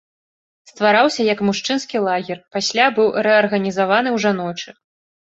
Ствараўся 0.71 1.21
як 1.33 1.43
мужчынскі 1.51 2.03
лагер, 2.09 2.41
пасля 2.57 2.91
быў 2.99 3.15
рэарганізаваны 3.31 4.09
ў 4.19 4.29
жаночы. 4.29 4.69